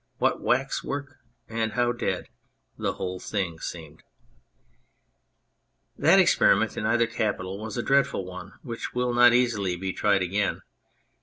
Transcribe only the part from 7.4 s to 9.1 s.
was a dreadful one, which